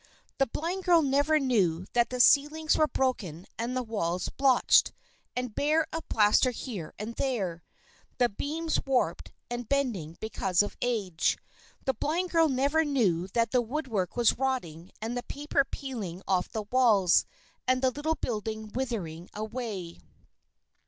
[0.39, 4.93] The blind girl never knew that the ceilings were broken and the walls blotched,
[5.35, 7.61] and bare of plaster here and there,
[8.17, 11.37] the beams warped and bending because of age.
[11.85, 16.49] The blind girl never knew that the woodwork was rotting and the paper peeling off
[16.49, 17.27] the walls,
[17.67, 19.99] and the little building withering away.